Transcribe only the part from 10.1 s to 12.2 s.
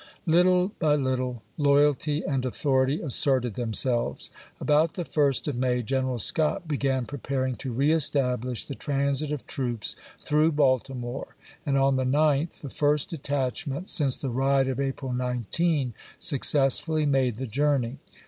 through Baltimore, and on the